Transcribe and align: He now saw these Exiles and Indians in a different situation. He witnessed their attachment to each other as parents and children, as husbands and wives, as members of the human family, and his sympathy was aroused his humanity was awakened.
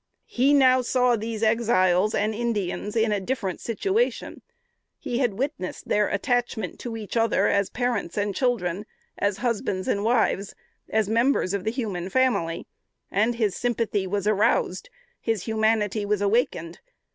He 0.25 0.51
now 0.55 0.81
saw 0.81 1.15
these 1.15 1.43
Exiles 1.43 2.15
and 2.15 2.33
Indians 2.33 2.95
in 2.95 3.11
a 3.11 3.19
different 3.19 3.61
situation. 3.61 4.41
He 4.97 5.23
witnessed 5.27 5.89
their 5.89 6.07
attachment 6.09 6.79
to 6.79 6.97
each 6.97 7.15
other 7.15 7.45
as 7.47 7.69
parents 7.69 8.17
and 8.17 8.33
children, 8.33 8.87
as 9.19 9.37
husbands 9.45 9.87
and 9.87 10.03
wives, 10.03 10.55
as 10.89 11.07
members 11.07 11.53
of 11.53 11.65
the 11.65 11.69
human 11.71 12.09
family, 12.09 12.65
and 13.11 13.35
his 13.35 13.55
sympathy 13.55 14.07
was 14.07 14.25
aroused 14.25 14.89
his 15.21 15.43
humanity 15.43 16.03
was 16.03 16.19
awakened. 16.21 16.79